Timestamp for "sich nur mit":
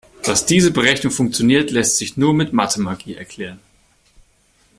1.97-2.53